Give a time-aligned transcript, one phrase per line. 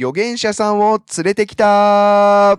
[0.00, 2.58] 預言者さんを連れてきた。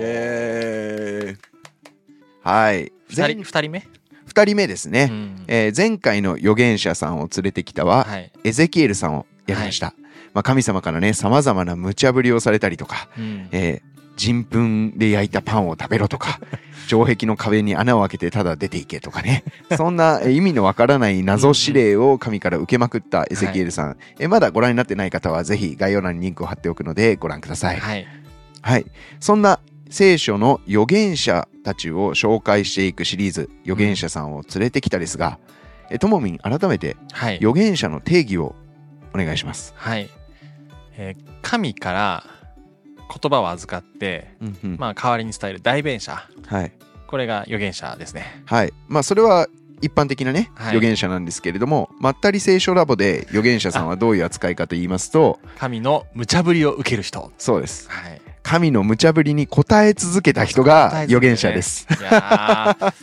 [0.00, 2.90] えー、はい。
[3.08, 3.86] 二人二人目、
[4.26, 5.08] 2人目ですね。
[5.10, 5.44] うん。
[5.48, 9.94] えー前回の預言者さんを連れてきたは、はい、エゼキエルさんをやりました。
[10.32, 13.48] まあ、神様からね、様々な無茶ぶりをされたりとか、うん。
[13.52, 16.38] えー人糞で焼いたパンを食べろとか、
[16.86, 19.44] 城壁の壁に穴を開けてただ出ていけとかね、
[19.76, 27.78] そんなえー意味のわからない謎指令を神から受けまくったエゼキエルさん、えーまだご覧になってない方はぜひ概要欄にリンクを貼っておくのでご覧ください。
[27.78, 28.06] はい。
[28.60, 28.86] はい。
[29.20, 35.38] そんな聖書の預言者たちを紹介していくシリーズ、預言者さんを連れてきたですが、
[35.90, 37.36] えともみん改めてはい。
[37.36, 38.54] 預言者の定義を
[39.14, 39.74] お願いします。
[39.76, 40.08] はい、
[40.96, 42.24] えー神から
[43.20, 46.72] 言葉を預かって、うんうんまあ、代わりに伝える代弁者はい。
[47.06, 48.72] これが預言者ですねはい。
[48.88, 49.46] まあ、それは
[49.82, 57.90] 一般的なね、はい預言者なんですけれども、まったり聖書ラボで預言者さんはどういう扱いかと言いますと、神の無茶ぶりを受ける人そうです。
[57.90, 61.86] はい神の無茶ぶりに応え続けた人が預言者です。
[61.88, 62.94] いやー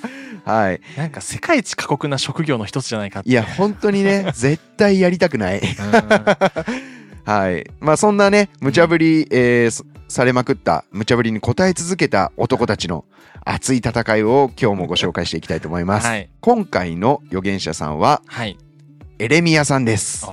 [0.43, 0.81] はい。
[0.97, 5.59] なんか世界一過酷な職業の一つじゃないかっていや、本当にね、 絶対やりたくない。
[5.59, 5.65] うん
[7.25, 7.69] はい。
[7.79, 13.05] まあそんなね、無茶ぶり、えーそされまくった、無茶ぶりに応え続けた男たちの
[13.45, 16.07] 熱い戦いを今日もご紹介していきたいと思います。
[16.07, 18.57] はい今回の預言者さんははい
[19.19, 20.27] エレミアさんです。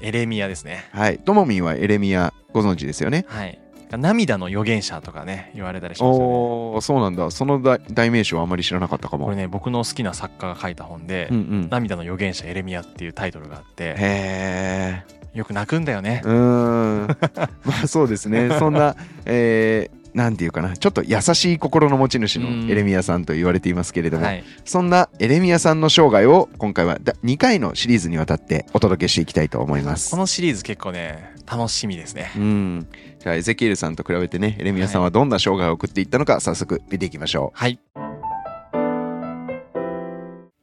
[0.00, 1.18] エレミアですねはい。
[1.18, 3.24] ともみんはエレミアご存知ですよね。
[3.26, 3.58] はい
[3.90, 7.30] 涙の預言者とかね言われたりしますよねおー、そうなんだ。
[7.30, 9.24] その代代名詞はあまり知らなかったかも。
[9.26, 11.68] これね僕の好きな作家が書いた本でうんうん。
[11.70, 16.28] 涙の預言者エレミアっていうタイトルがあってへよく泣くんだよねー。
[16.28, 17.06] うーん。
[17.64, 18.50] まあそうですね。
[18.58, 30.18] そんな、えーなんていうかな、ちょっと優しい心の持ち主うんのエレミアさんと言われていますけれども、はいそんなエレミアさんの生涯を今回は2回のシリーズにわたってお届けしていきたいと思いますこ。
[30.18, 32.86] のシリーズ結構ね楽しみですねうん。
[33.20, 37.58] じゃあエゼキエルさんと比べてね、エレミアさんはどんな生涯を送っていったのか早速見ていきましょう。
[37.58, 37.80] はい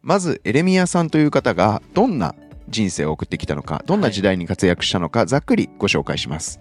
[0.03, 2.35] まずエレミアさんという方がどんな
[2.69, 6.59] 人生を送ってきたのかどんな時代に活躍したのか、ざっくりご紹介します。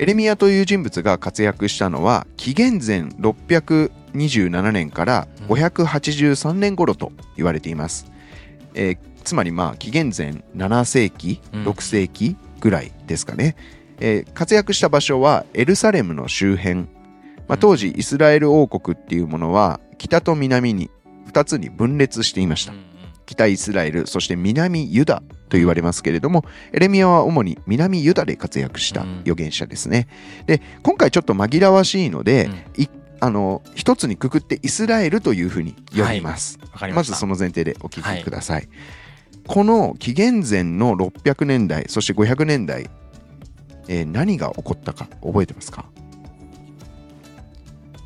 [0.00, 8.10] エレミアという人物が活躍したのは紀元前627年から583年頃と言われています、
[8.74, 11.64] えーつまりまあ紀元前7世紀うん。
[11.64, 13.56] 6世紀ぐらいですかね、
[14.00, 16.86] えー活躍した場所はエルサレムの周辺、
[17.46, 20.90] まあ、当時イスラエル王国っていうものは北と南に
[21.30, 22.72] 2つに分裂していました。
[22.72, 22.87] うんうん
[23.28, 30.08] 北イスラエルそして南ユダと言われますけれどもエレミアは主に南ユダで活躍したうん預言者ですね。
[30.46, 32.88] で今回ちょっと紛らわしいので、うんい
[33.20, 36.58] あの一つにくくってイスラエルというふうに呼びます。
[36.62, 38.68] まわかりまずその前提でお聞きください。
[39.46, 42.88] この紀元前の600年代そして500年代、
[43.88, 45.86] えー何が起こったか覚えてますか、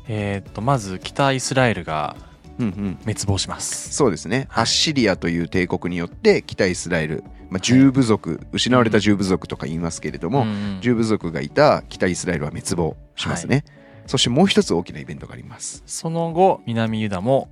[0.07, 2.15] えーっとまず北イスラエルが
[2.59, 3.93] うんうん、滅亡します。
[3.93, 4.63] そうですね、はい。
[4.63, 13.63] アッシリアという帝国によって北イスラエル、まあ、十部族、失われた十部族とか言いますけれども、うんうん十部族がいた北イスラエルは滅亡しますね、
[14.05, 15.83] そしてもう一つ大きなイベントがあります。
[15.85, 17.49] その後南ユダも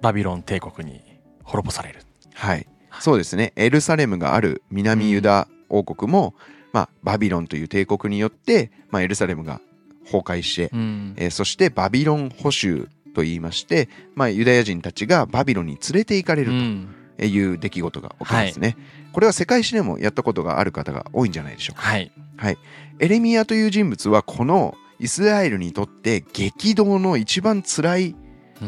[0.00, 1.00] バビロン帝国に
[1.44, 2.00] 滅ぼされる。
[2.34, 2.66] はい。
[3.00, 3.52] そうですね。
[3.56, 6.34] エルサレムがある南ユダ王国も、
[6.72, 9.60] まあ、バビロンという帝国によって、まあ、エルサレムが
[10.04, 11.14] 崩壊して、うん。
[11.16, 16.88] えーそしてバビロン捕囚と言いまして、まあ、ユダヤ人たちがバビロンに連れて行かれるとうん。
[17.20, 18.76] いう出来事が起きますね、
[19.12, 21.82] これは世界史でもやったことがある方が多いんじゃないでしょうか。
[21.82, 22.10] はい。
[22.98, 28.16] エレミアという人物はこのイスラエルにとって激動の一番辛い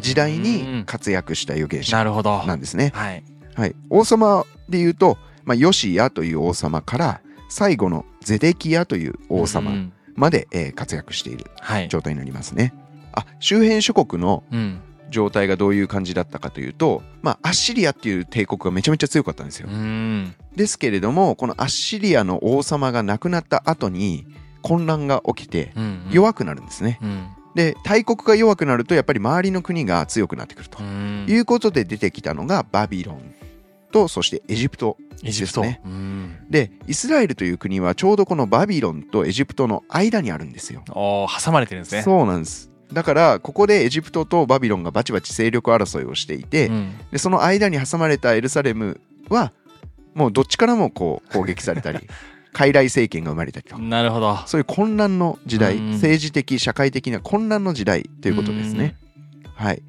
[0.00, 2.92] 時代うんに活躍した預言者なんですね。
[2.94, 3.24] はい。
[3.54, 11.88] はい、王様で言うと、まあ、ヨシアという王様から最後のゼデキアという王うん様まで、えー活躍しているはい。
[11.88, 12.72] 状態になりますね。
[13.14, 14.80] あ周辺諸国のうん。
[15.10, 19.68] 状態がどういう感じだったかというと、まあ、アッシリアっていう帝国がめちゃめちゃ強かったんですよ。
[19.70, 19.72] う。
[19.72, 20.34] ん。
[20.56, 24.26] ですけれどもこのアッシリアの王様が亡くなった後に
[24.62, 26.98] 混乱が起きてうん弱くなるんですね。
[27.00, 27.28] うん。
[27.54, 30.82] で大国が弱くなるとやっぱり周りの国が強くなってくると。
[30.82, 31.26] うん。
[31.28, 33.34] いうことで出てきたのがバビロン
[33.92, 35.80] とそしてエジプトですね。
[35.84, 36.36] うん。
[36.50, 40.82] でイスラエルという国はちょうどこのバビロンとエジプトの間にあるんですよ。
[40.90, 42.02] おー挟まれてるんですね。
[42.02, 46.94] そうなんですだからここでエジプトとバビロンがバチバチ勢力争いをしていて、うん。
[47.10, 49.52] でその間に挟まれたエルサレムは
[50.14, 51.98] もうどっちからもこう攻撃されたり
[52.54, 53.76] 傀儡政権が生まれたりと。
[53.78, 54.38] なるほど。
[54.46, 55.90] そういう混乱の時代うん。
[55.94, 58.96] 政治的社会的な混乱の時代ということですね。
[59.56, 59.82] はい、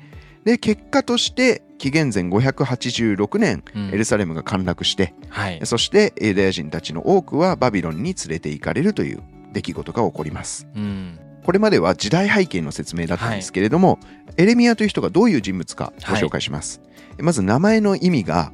[0.44, 3.90] で結果として紀元前586年うん。
[3.90, 5.60] エルサレムが陥落してはい。
[5.63, 9.22] そしてユダヤ人たちの多くはバビロンに連れて行かれるという
[9.54, 10.68] 出来事が起こります。
[10.75, 14.00] うんこれまでは時代背景の説明だったんですけれども、
[14.36, 16.81] エレミアという人がどういう人物かご紹介します、
[17.19, 18.51] まず名前の意味が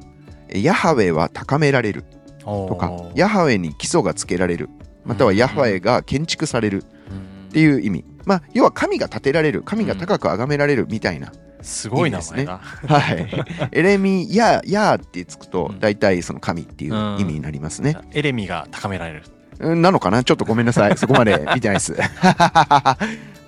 [0.54, 2.04] ヤハウェは高められる
[2.40, 4.68] ととかヤハウェに基礎がつけられる
[5.04, 8.04] またはヤハウェが建築されるっていう意味。
[8.24, 12.58] まあ要は神が建てられる神が高く崇められるみたいな、すごい名前だ。
[12.58, 13.28] はい。
[13.72, 15.80] エレミヤヤーってつくとうん。
[15.80, 19.22] 大体その神っていう意味になりますね、エレミが高められる。
[19.62, 20.24] うんなのかな？
[20.24, 20.96] ちょっとごめんなさい。
[20.98, 21.94] そこまで見てないです。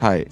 [0.01, 0.27] はい。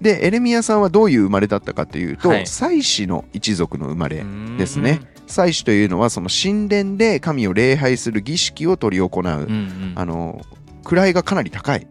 [0.00, 2.46] でエレミヤさんはどういう生まれだったかというと、はい。
[2.46, 4.24] 祭司の一族の生まれ
[4.58, 5.00] ですね。
[5.02, 5.28] うん。
[5.28, 9.92] 祭司というのはその神殿で神を礼拝する儀式を執り行う、うんうん。
[9.94, 10.42] あの
[10.82, 11.86] 位がかなり高い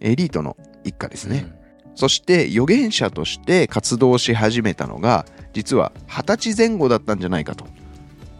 [0.00, 1.52] エリートの一家ですね、
[1.94, 7.66] そして預言者として活動し始めたのが実は二十歳前後だったんじゃないかと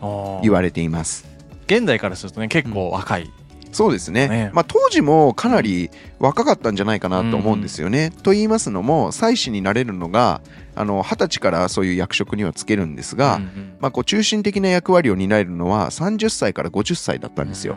[0.01, 1.27] うん言われています。
[1.67, 3.31] 現代からするとね結構若い。
[3.79, 5.89] そうですねねまあ、当時もかなり
[6.19, 8.11] 若かったんじゃないかなと思うんですよね。
[8.25, 10.41] と言いますのも祭司になれるのが
[10.75, 17.77] あの二十歳からそういう役職にはつけるんですが、うんうんまあ、こう中心的な役割を担えるのは30歳から50歳だったんですよ。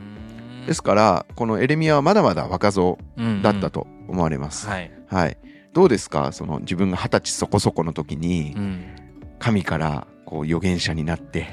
[0.65, 2.97] ですからこのエレミアはまだまだ若造
[3.43, 3.81] だったと。
[3.81, 4.67] と思われます。
[4.67, 4.91] はい。
[5.07, 5.37] はい、
[5.73, 6.31] どうですか？
[6.31, 8.85] その自分が二十歳そこそこの時にうん
[9.39, 11.47] 神からこう預言者になって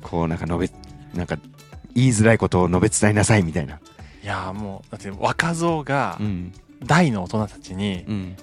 [0.00, 0.70] こうなんか述べ
[1.14, 1.36] なんか
[1.94, 3.80] 言いづらいことを述べ伝えなさいみたいな。
[4.22, 6.52] いやーもうだって若造がうん。
[6.84, 8.36] 大の大人たちにうん。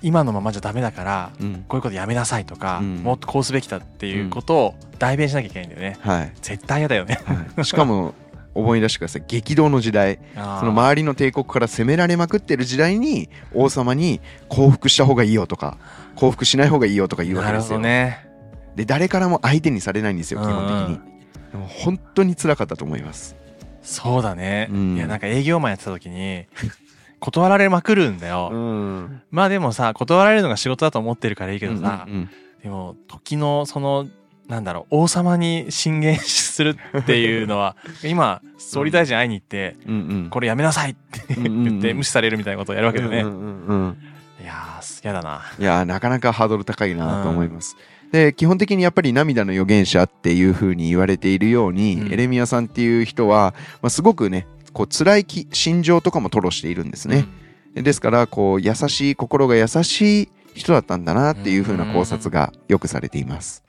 [0.00, 1.64] 今のままじゃダメだからうん。
[1.68, 2.96] こういうことやめなさいとか、うん。
[2.98, 5.98] もっとこうすべきだっていうことを代弁しなきゃいけないんだよね。
[6.00, 6.32] はい。
[6.42, 7.20] 絶対嫌だよね。
[7.24, 8.14] はい、しかも
[8.54, 9.24] 思い出してください。
[9.26, 10.18] 激動の時代。
[10.34, 15.78] そその周りの帝国から攻められまくってる時代に王様に降伏した方がいいよとか
[16.16, 18.26] 降伏しない方がいいよとか言うわけですよ、どね。
[18.74, 21.17] で誰からも相手にされないんですよ基本的に、
[21.52, 23.36] でも本当に辛かったと思います
[23.82, 24.68] そうだね。
[24.70, 26.46] うんいやなんか営業マンやってた時に
[27.20, 28.50] 断られまくるんだよ。
[28.50, 32.30] んまあでもさ断られるのが仕事だと思ってるからいいけどさ、うんうん
[32.62, 34.08] でも時のその
[34.48, 43.20] なんだろう王様に進言するっていうのは 今総理大臣会いに行って、うんうんこれやめなさいってうんうんうん言って無視されるみたいなことをやるわけだね。
[43.20, 43.98] うんうんうんうん
[44.42, 45.42] いやー嫌だな。
[45.58, 47.76] いやーなかなかハードル高いなと思います。
[48.12, 57.26] で基本的にやっぱり涙の預言者っていう風に言われているように、うんエレミアさんっていう人は、まあ、すごくねこう辛いき心情とかも吐露しているんですね。
[57.74, 63.62] ですからこう優しい心が優しい人だったんだなっていう風な考察がよくされています。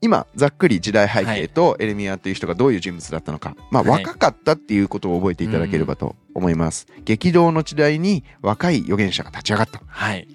[0.00, 6.88] 今ざっくり時代背景とエレミアという人がどういう人物だったのか、まあ、はい若かったっていうことを覚えていただければと思います。
[7.04, 9.80] 激動の時代に若い預言者が立ち上がった。
[9.86, 10.26] はい。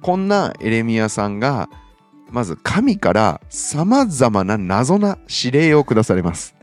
[0.00, 1.68] こんなエレミアさんが
[2.30, 6.54] まず神からさまざまな謎な指令を下されます。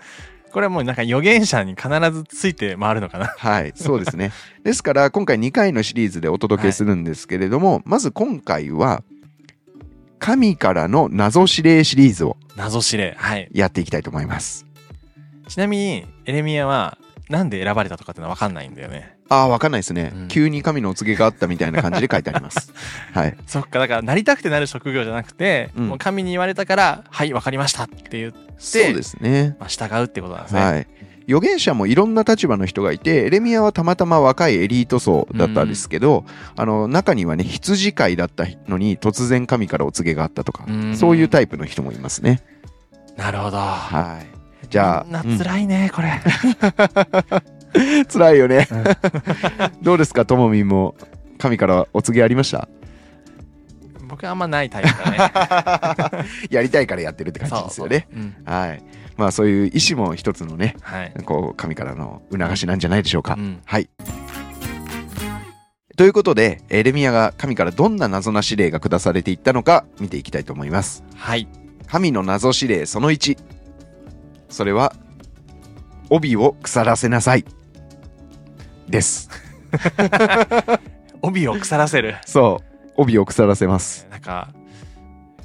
[0.51, 3.27] これはもうなんか預言者に必ずついて回るのかな。
[3.37, 4.31] はい、そうですね。
[4.63, 9.03] ですから今回2回のシリーズでお届けするんですけれども、まず今回は
[10.19, 13.15] 神からの謎指令シリーズを謎指令。
[13.17, 13.49] はい。
[13.53, 14.65] やっていきたいと思います。
[15.47, 16.97] ちなみにエレミアは
[17.29, 19.17] なんで選ばれたとかってのは分かんないんだよね。
[19.29, 22.71] ああ、わかんないですね、うん急に神のお告げがあったみたいな感じで書いてあります。
[23.13, 23.37] はい。
[23.45, 29.55] そっかだからなりたくてなる職業じゃなくて、うんもう神に言われたからはい分かりましたって言って、そうですね。
[29.59, 30.61] まあ、従うってことなんですね。
[30.61, 30.87] はい。
[31.27, 36.23] 預言者もいろんな立場の人がいてエレミアはたまたま若いエリート層だったんですけど、
[36.55, 42.41] あの中にはね羊飼いだったのに突然神からお告げがあったとか、うんそういうタイプの人もいますね。
[43.17, 43.57] なるほど。
[43.57, 44.36] はい。
[44.69, 46.09] じゃあ、みんな辛いね、これ。
[47.75, 48.67] う ん辛いよね。
[49.81, 50.95] どうですかともみんも？
[51.37, 52.67] 神からお告げありました？
[54.07, 56.25] 僕はあんまないタイプだね。
[56.49, 58.07] やりたいからやってるって感じですよね。
[58.13, 58.83] うんはい。
[59.17, 61.13] まあそういう意思も一つのね、はい。
[61.25, 63.35] こう神からの促しなんじゃないでしょうか。
[63.37, 63.89] うんはい。
[65.97, 71.03] ということで、エレミアが神からどんな謎な指令が下されていったのか見ていきたいと思います。
[71.15, 71.47] はい。
[71.87, 73.37] 神の謎指令その1。
[74.49, 74.93] それは、
[76.09, 77.45] 帯を腐らせなさい。
[78.87, 79.29] です。
[81.21, 82.15] 帯を腐らせる。
[82.25, 82.91] そう。
[82.95, 84.07] 帯を腐らせます。
[84.09, 84.49] なんか、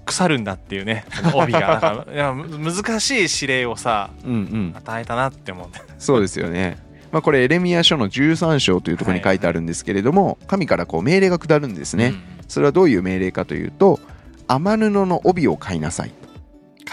[0.04, 1.04] 腐るんだっていうね、
[1.35, 2.06] 帯が。
[2.12, 4.73] いやむ難しい指令をさ、うんうん。
[4.76, 5.80] 与えたなって思って。
[5.99, 6.78] そうですよね。
[7.11, 12.06] まあこれエレミア書の13章というところに書いてあるんですけれども、神からこう命令が下るんですね。
[12.06, 12.23] うん。
[12.49, 14.00] それはどういう命令かというと、
[14.49, 16.22] 雨布の帯を買いなさいと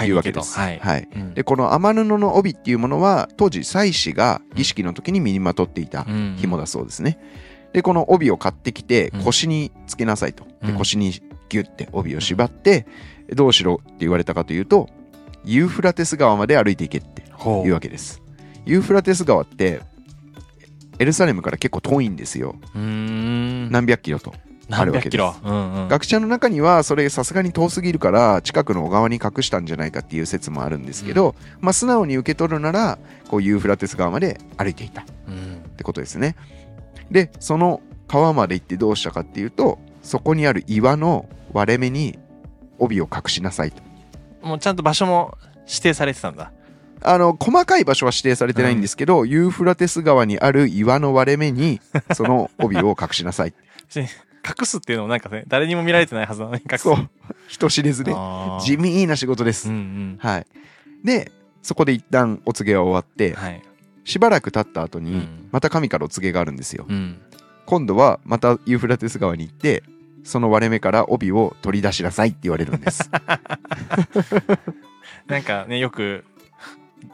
[0.03, 0.58] いうわけです。
[0.58, 1.08] はいはい。
[1.15, 7.19] うんでこの雨布の帯っていうものは当時祭司が儀式の時に身にまとっていたうん紐だそうですね。
[7.74, 10.46] でこの帯を買ってきてうん腰につけなさいと。
[10.63, 11.12] でうん腰に
[11.50, 12.86] ギュッて帯を縛って
[13.34, 14.88] どうしろって言われたかというと
[15.46, 18.22] ユーフラテス川まで歩いていけってほいうわけです。
[18.65, 19.81] ユーフラテス川って
[21.00, 24.34] エルサレムから結構遠いんですようーん何百キロと
[24.72, 25.22] あるわけです。
[25.22, 25.52] 何百キロ。
[25.52, 25.88] うんうん。
[25.88, 35.02] 学者の中にはそれさすがに遠すぎるから近くの小川に隠したんじゃないかっていう説もあるんですけど、まあ、素直に受け取るならこうユーフラテス川まで歩いていた。
[35.02, 35.62] っうん。
[35.78, 36.36] てことですね。
[37.12, 42.18] でその川まで行ってどうしたかっていうとそこにある岩の割れ目に
[42.78, 43.82] 帯を隠しなさいと。
[44.42, 46.52] もうちゃんと場所も指定されてたんだ。
[47.02, 51.80] あの細かい場所は指定されてないんですけど、ユーフラテス川にある岩の割れ目に
[52.14, 53.54] その帯を隠しなさい
[54.48, 56.84] 隠すっていうのもなんかね誰にも見られてないはずなのに隠す。
[56.84, 57.10] そう。
[57.48, 58.63] 人知れずねあー。
[58.63, 60.17] 地味な仕事です、うんうん。
[60.19, 60.48] はい。
[61.03, 61.31] で
[61.62, 63.62] そこで一旦お告げは終わってはい。
[64.05, 65.50] しばらく経った後にうん。
[65.51, 66.86] また神からお告げがあるんですよ。
[66.88, 67.22] うん。
[67.65, 69.84] 今度はまたユーフラテス川に行って
[70.24, 73.10] その割れ目から帯を取り出しなさいって言われるんです。
[75.27, 76.25] なんかねよく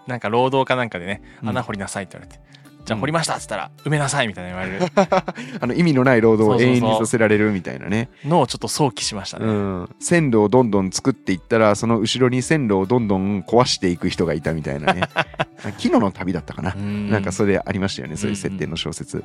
[0.08, 1.50] なんか労働かなんかでねうん。
[1.50, 2.42] 穴掘りなさいって言われて、
[2.86, 4.92] じゃあ掘りましたっつったら埋めなさいみたいな言われる。
[5.60, 8.10] あの意味のない労働を永遠にさせられるみたいなね。
[8.24, 15.02] のをちょっと想起しましたね、うん、線路をどんどん作っていったらその後ろに線路をどんどん壊していく人がいたみたいなね。
[15.80, 17.10] 木野の旅だったかな、うん。
[17.10, 19.24] なんかそれありましたよねそういう設定の小説、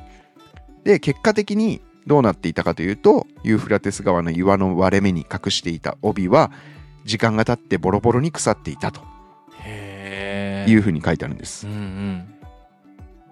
[0.83, 6.51] で結果的にどうなっていたかというとユーフラテス川の岩の割れ目に隠していた帯は
[7.05, 9.01] 時間が経ってボロボロに腐っていたと
[10.67, 12.35] いうふうに書いてあるんです、うんうん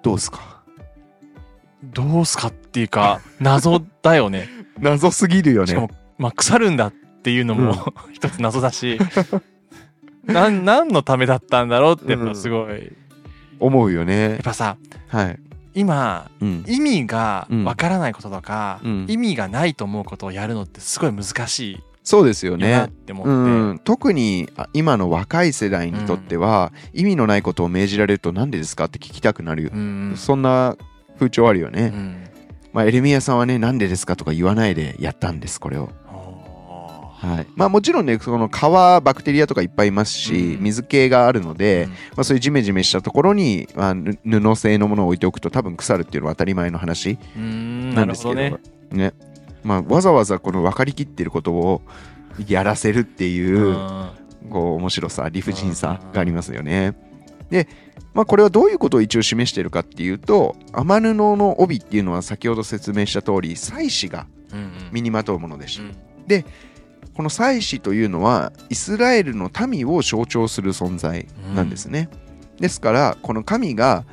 [0.04, 0.60] どうですか？
[1.84, 4.50] どうすかっていうか謎だよね。
[4.80, 5.68] 謎すぎるよね。
[5.68, 9.00] しかも、まあ、腐るんだっていうのも、 一つ謎だし。
[10.26, 12.80] なん何のためだったんだろうってやっぱすごい、や
[13.60, 14.36] 思うよね。
[14.36, 14.78] っぱさ
[15.08, 15.40] はい、
[15.74, 16.64] 今うん。
[16.68, 19.06] 意味がわからないこととか、うん。
[19.10, 23.34] 意味がないと思うことをやるのってすごい難しいそうですよよなっねて思って、う
[23.74, 29.66] ん、特にあ今の若い世代にとっては、意味のないことを命じられると何でですかって聞きたくなる。
[29.66, 30.14] よ、うん。
[30.16, 30.76] そんな
[31.20, 32.24] 風潮あるよね、うん。
[32.74, 37.48] まあ、エレミアさんはねなんでですかとか言わないでやったんですこれを、おはい。
[37.56, 40.64] まあ、もちろんねその皮バクテリアとかいっぱいいますし、うん。
[40.64, 48.56] 水系があるのーで、まあ、そういうジメジメしたところに、まあ、ぬ布製のものを置いておくと多分腐るっていうのは当たり前の話うんうんなですけどね。
[48.92, 49.14] ね
[49.64, 51.82] まあ、わざわざこの分かりきってることを
[52.48, 54.10] やらせるっていう、うん
[54.50, 56.96] こう面白さ理不尽さがありますよね。
[57.50, 57.68] で、
[58.14, 65.94] まあ、これはどういうことを一応示しているかっていうと天布の帯っていうのは先ほど説明した通り祭司がうんうん身にまとうものでしう
[66.28, 66.38] た。
[66.38, 66.46] ん
[67.14, 72.10] この祭司というのはイスラエルの民を象徴する存在なんですね。
[72.60, 74.06] ですからこの神が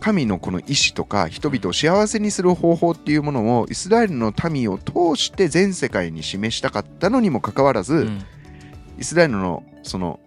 [0.00, 8.22] 神のこの意志とか人々を幸せにする方法っていうものをイスラエルの民を通して全世界に示したかったのにもかかわらず、うん。
[8.98, 10.20] イスラエルのその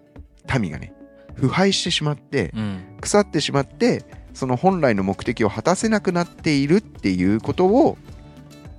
[0.60, 0.94] 民がね
[1.36, 2.98] 腐敗してしまってうん。
[3.02, 7.98] 腐ってしまってその本来の目的を果たせなくなっているっていうことを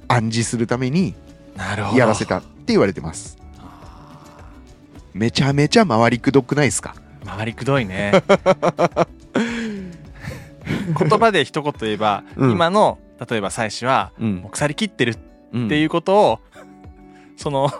[0.08, 1.14] 暗示するために
[1.94, 3.38] やらせたって言われてます。
[5.14, 6.94] めちゃめちゃ回りくどくないですか？
[7.24, 8.12] 回りくどいね
[10.98, 12.52] 言葉で一言言えば、うん。
[12.52, 12.98] 今の
[13.28, 14.36] 例えば祭司はうん。
[14.36, 15.16] もう腐りきってる
[15.52, 16.40] うんっていうことを、
[17.36, 17.70] その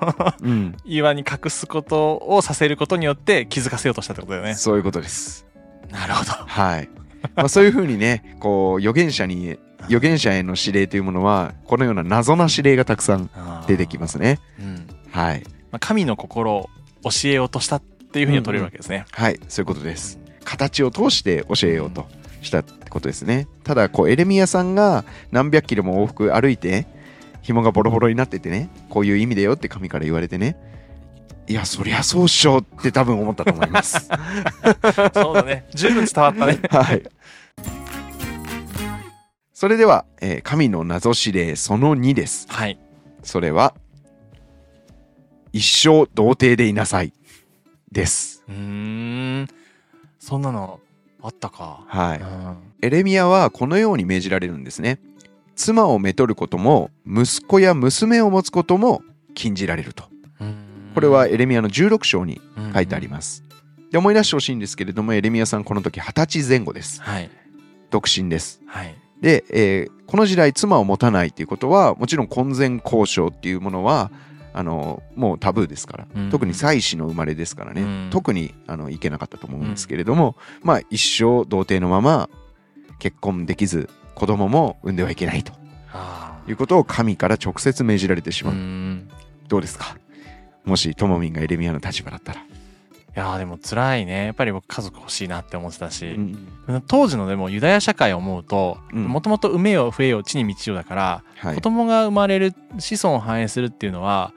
[0.41, 0.77] うん。
[0.85, 4.55] 岩に隠すことをさせることによって気づかせようとしたってことだよね。
[4.55, 5.47] そういうことです。
[5.91, 6.33] なるほど。
[6.33, 6.89] はい、
[7.35, 13.31] まあ、そういうふうにねこう預言者に預言者への指令というものはこのような謎な指令がたくさん
[13.67, 14.39] 出てきますね。
[14.61, 14.87] うん。
[15.11, 15.43] はい。
[15.71, 16.71] まあ、神の心を
[17.05, 19.07] 教えようとしたっていうふうには取れるわけですね。
[19.11, 19.41] はい。
[19.49, 20.19] そういうことです。
[20.45, 22.07] 形を通して教えようと
[22.43, 26.87] したってことですねただこうエレミアさんが何百キロも往復歩いて
[27.43, 30.57] 紐がボロボロになっててねこういう意味だよって神から言われてね
[31.49, 34.09] いやそりゃそうっしょって多分思ったと思います
[35.13, 35.67] そうだね。
[35.75, 36.61] 十分伝わったね。
[36.71, 37.03] はい
[39.53, 42.79] それでは、えー神の謎指令その2ですはい。
[43.23, 43.75] それは
[45.53, 47.13] 一生童貞でいなさい
[47.91, 49.49] ですうーん。
[50.19, 50.81] そんなの
[51.23, 51.85] あったか。
[51.87, 54.99] はいうんエレミアはこのように命じられるんですね。
[55.55, 59.03] 妻をめとることも息子や娘を持つことも
[59.35, 60.05] 禁じられると。
[60.95, 62.41] これはエレミアの16章に
[62.75, 63.11] 書いてありす。
[63.11, 63.45] ます。
[63.93, 67.01] で思い出してほしいんですけれどもエレミアさんこの時20歳前後です。
[67.03, 67.31] はい。
[67.91, 68.61] 独身です。
[68.67, 68.95] はい。
[69.21, 74.11] で、えーこの時代妻を持たないっていうことはもちろん婚前交渉っていうものは
[74.55, 76.31] あのもうタブーですから、うん。
[76.31, 78.09] 特に妻子の生まれですからね、うん。
[78.11, 82.29] 特にあのいけなかったと思うんですけれども、まあ一生童貞のまま
[82.99, 85.53] 結婚できず子供も産んではいけないと。
[85.93, 89.09] あいうことを神から直接命じられてしまう、ん。
[89.49, 89.97] どうですか？
[90.65, 92.45] もしともみんがエレミアの立場だったら
[93.15, 94.27] やーでも辛いね。
[94.27, 99.05] やっぱり僕家族欲しいなって思ってたし、うん当時のでもユダヤ社会を思うとうん。
[99.05, 101.55] もともと産めよ増えよ地に満ちよだから、はい。
[101.55, 104.33] 子供が生まれる子孫を繁栄するっていうのは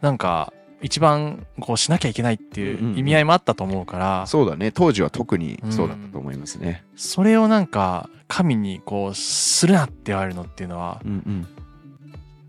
[0.00, 2.92] なんか一番こうしなきゃいけないってうんうんうん。
[2.92, 4.72] いう意味合いもあったと思うから、そうだね。
[4.72, 6.84] 当時は特にそうだったと思いますね。
[6.96, 11.46] それをなんか神にこうするなって言われるのっていうのはうん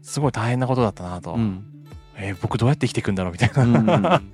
[0.02, 1.64] すごい大変なことだったなと、うんうん。
[2.18, 4.34] えー僕どうやって生きていくんだろうみたいな、うんうんうん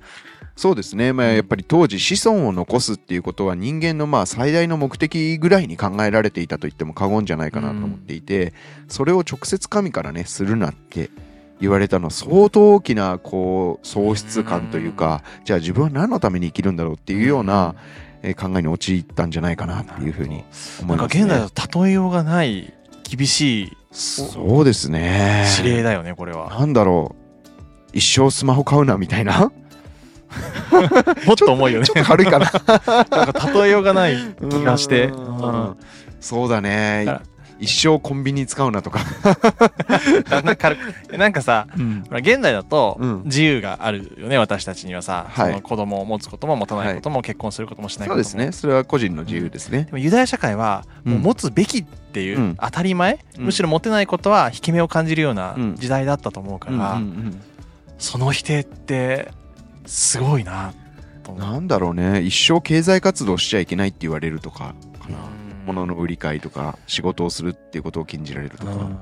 [0.54, 8.52] そうですね、まあ、やっぱり当時子孫を残すっていうことは人間のまあ最大の目的ぐらいに考えられていたと言っても過言じゃないかなと思っていて、
[8.88, 11.10] それを直接神からねするなって
[11.60, 17.74] 言われたのは相当大きなこう喪失感というか、じゃあ自分は何のために生きるんだろうっていうような
[18.22, 20.44] えー考えに陥ったんじゃないかなっていうふうに
[20.80, 21.22] 思ないんかます、ね。
[21.22, 25.46] 現代だと例えようがない厳しいそうですね。
[25.58, 26.48] 指令だよねこれは。
[26.50, 27.22] なんだろう。
[27.92, 29.52] 一生スマホ買うなみたいな
[31.26, 31.86] もっと重いよね。
[31.86, 32.50] ちょっと軽いかな。
[33.10, 34.16] なんか例えようがない
[34.50, 35.06] 気がして。
[35.06, 35.36] うん。
[35.36, 35.76] うん。
[36.20, 37.20] そうだね。
[37.58, 38.98] 一生コンビニ使うなとか、
[41.16, 41.68] なんかさ
[42.08, 43.22] ほら現代だとうん。
[43.24, 45.50] 自由があるよね私たちにはさ、はい。
[45.50, 48.24] その子供を持つことも持たないことも、結婚することもしないことも。
[48.24, 48.50] そうですね。
[48.50, 49.84] それは個人の自由ですね。
[49.84, 52.56] でもユダヤ社会はもう持つべきっていう、うん。
[52.60, 53.44] 当たり前、うん。
[53.44, 55.76] むしろ持てないことは引け目を感じるようなうん。
[55.76, 57.40] 時代だったと思うから、うんうん。
[57.98, 59.30] その否定って
[59.86, 60.72] すごいな
[61.36, 62.22] なんだろうね。
[62.22, 65.16] 一生経済活動しちゃいけないって言われるとかかな。
[65.16, 65.66] うん。
[65.66, 68.72] 物の売り買いとか仕事をするっていうことを禁じられるとか。
[68.72, 68.98] うん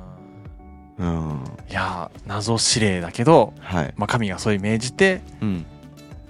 [0.99, 1.45] うん。
[1.71, 5.65] いや謎指令だけど、はい、まあ、神がそういう命じてうん、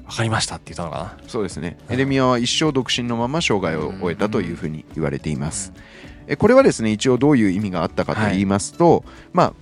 [0.06, 1.76] 分かりましたって言ったのかそうですね。
[1.88, 5.46] エレミアは一生独身のまま生涯を終えたというふうに言われていな。
[5.46, 5.72] ます。
[6.28, 9.52] えこれはですね一応どういう意味があったかと言いますと、まあ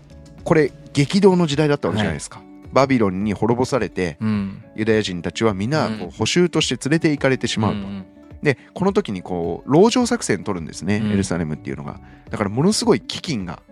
[0.45, 4.63] これ激動の時代だったわけじゃないですか、バビロンに滅ぼされてうん。
[4.77, 5.71] ユダヤ人たちはみん。
[5.71, 8.07] なこうんう捕囚として連れて行かれてしまうと、ん
[8.43, 11.13] でこの時にこう籠城作戦取るんですね、うん。
[11.13, 12.01] エルサレムっていうのが。
[12.31, 13.63] だからものすごい飢饉が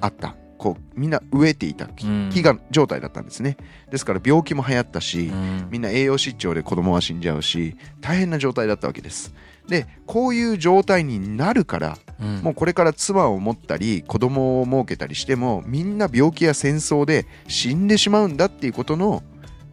[0.00, 0.36] あった。
[0.56, 1.92] こうみんな飢えていたうん。
[2.28, 3.56] 飢餓状態だったんですね。
[3.90, 5.68] ですから病気も流行ったし、うん。
[5.70, 9.34] みんな栄養失調で子供は死んじゃうし大変な状態だったわけです
[9.68, 12.42] でこういう状態になるからうん。
[12.42, 19.22] もうこれから妻を持ったり子供を設けたりしてもみんな病気や戦争で死んでしまうんだっていうことの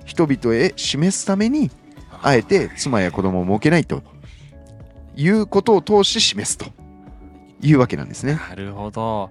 [0.06, 1.69] 人々へ示すために
[2.21, 4.04] あえて妻や子供を設けないと
[5.15, 6.65] いうことを通して示すと
[7.62, 8.39] いうわけなんですね。
[8.49, 9.30] なるほど。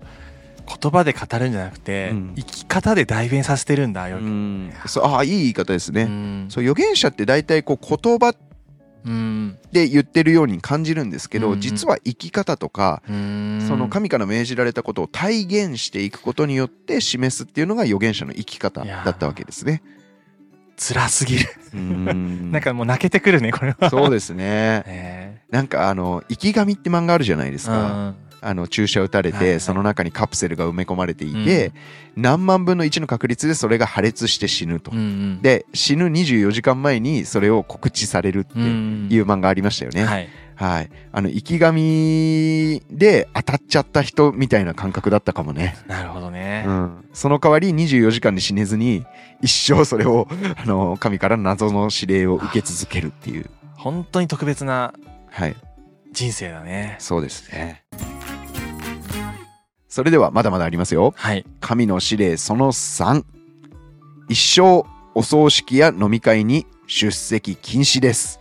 [0.67, 2.33] 言葉で語るんじゃなくて、うん。
[2.37, 4.73] 生き方で代弁させてるんだよく、うん。
[4.87, 6.03] そうああいい言い方ですね。
[6.03, 6.47] うん。
[6.49, 8.50] そう預言者って大体こう言葉うん
[9.73, 11.61] で言ってるように感じるんですけど、うんうん。
[11.61, 13.65] 実は生き方とかうん。
[13.67, 19.83] その神から命じられたことを体現していくことによって示すっていうのが預言者の生き方だったわけですね。
[20.77, 22.51] 辛すぎる、うん。
[22.53, 23.91] なんかもう泣けてくるねこれは。
[23.91, 24.83] そうですね。
[24.87, 28.15] ね なんかあの「生き神」って漫画あるじゃないですえか。
[28.41, 31.73] あの注射打たれて、はいはいその中にカプセルが埋め込まれていて、
[32.17, 34.93] 何万分の1の確率でそれが破裂して死ぬと。
[35.43, 40.05] で死ぬ24時間前にそれを告知されるってうんいう漫画ありましたよね。
[40.05, 40.29] はい
[40.61, 40.91] はい。
[41.11, 45.75] あの、生き神で当たっちゃった人みたいな感覚だったかもね。
[45.87, 47.09] なるほどね、うん。
[47.15, 49.07] その代わり24時間で死ねずに、
[49.41, 50.29] 一生それを、
[50.63, 53.49] あの、神から謎の指令を受け続けるっていう。
[53.75, 54.93] 本当に特別な
[55.31, 55.57] はい。
[56.13, 57.83] 人生だねそうですね。
[59.91, 61.13] それではまだまだありますよ。
[61.17, 63.25] はい神の指令その3。
[64.29, 68.41] 一生お葬式や飲み会に出席禁止です。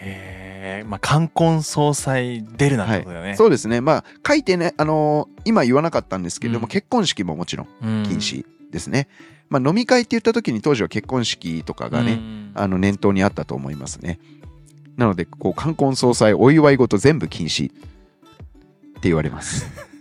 [0.00, 3.82] えー、まあ冠婚葬祭出るなってことだよね、そうですね。
[3.82, 9.08] まあ、書いてね、あのー今言わなかったんですけれども、うん結婚式ももちろんうん禁止ですね。
[9.50, 14.18] まあ、飲み会って言った時に当時は結婚式とかがね、うんあの念頭にあったと思いますね。
[14.96, 17.74] なので、こう、冠婚葬祭、お祝い事全部禁止っ
[18.94, 19.66] て言われます。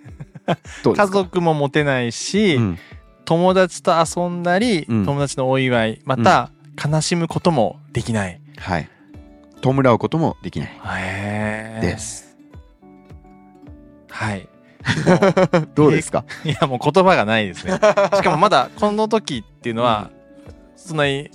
[0.95, 2.79] 家族も持てないし、うん。
[3.25, 5.05] 友達と遊んだり、うん。
[5.05, 6.51] 友達のお祝いまた、
[6.83, 8.39] 悲しむこともできない。
[8.57, 8.89] はい。
[9.61, 11.81] 弔うこともできない。
[11.81, 12.35] です。
[14.09, 14.47] はい。
[15.75, 16.25] どうですか？
[16.43, 17.71] いやもう言葉がないですね。
[17.79, 17.79] し
[18.21, 20.09] かもまだこの時っていうのは、
[20.75, 21.31] そんなに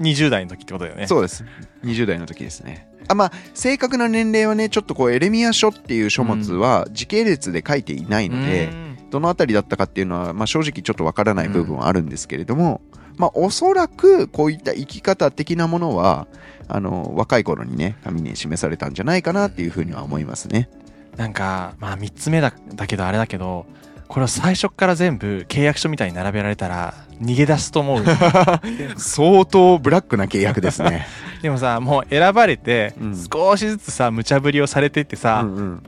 [0.00, 1.08] 20代の時ってことだよね。
[1.08, 1.44] そうです。
[1.84, 2.86] 20代の時ですね。
[3.08, 12.80] あまあ、正確な年齢はね、ちょっとこう、エレミア書っていう書物は時系列で書いていないので、うんどの辺りだったかっていうのは、まあ、正直ちょっとわからない部分はあるんですけれども、
[13.16, 16.26] まあ、おそらくこういった生き方的なものは
[16.68, 20.68] あの若い頃にね神に示されたんじゃないかなっていうふうには思いますね。
[21.16, 23.66] なんかまあ3つ目だだけどあれだけど
[24.08, 28.04] これを最初から全部契約書みたいに並べられたら逃げ出すと思う
[28.98, 31.06] 相当ブラックな契約ですね。
[31.42, 33.16] でもさもう選ばれてうん。
[33.16, 35.82] 少しずつさ無茶ぶりをされてってさ、うんうん。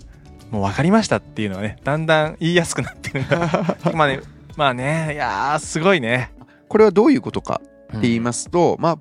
[0.51, 3.77] もう分かりましたっていうのはねだんだん言いやすくなってるんだ。
[3.95, 4.21] まあね
[4.57, 6.33] まあねいやーすごいね。
[6.69, 7.61] これはどういうことか
[7.97, 8.99] って言いす、ますと、まあ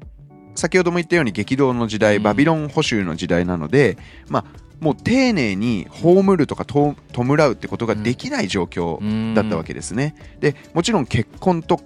[0.55, 2.23] 先ほども言ったように激動の時代、うん。
[2.23, 3.97] バビロン捕囚の時代なので、
[4.29, 4.45] まあ
[4.79, 10.15] もう丁寧に葬るとかと弔うってことができない状況うんだったわけですね。
[10.39, 11.81] でもちろん結婚と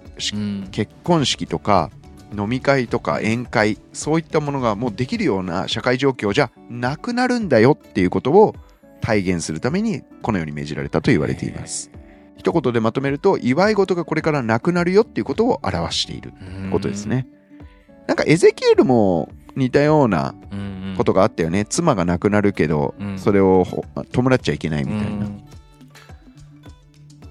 [0.70, 1.90] 結婚式とか
[2.36, 8.54] 飲み会とか宴会そういったものがもうできるような社会状況じゃなくなるんだよっていうことを
[9.00, 11.90] 体現するためにこのように命じられたと言われています。
[12.36, 16.32] 一言でまとめると祝い事がこれからなくなるよっていうことを表している
[16.72, 17.26] ことですね。
[18.06, 20.34] なんかエゼキエルも似たような
[20.96, 21.64] ことがあったよね。
[21.64, 25.26] 妻が亡くなるけど、うんそれをほ弔っちゃいけないみたいな。
[25.26, 25.44] うん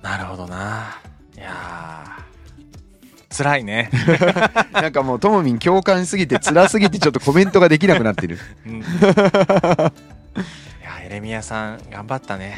[0.01, 0.95] なるほどな
[1.37, 2.30] いやー
[3.31, 3.89] 辛いね、
[4.73, 8.37] なんかもうともみん共感しすぎて辛すぎてちょっとコメントができなくなってる。
[8.65, 8.83] うんい
[10.83, 12.57] やエレミアさん頑張ったね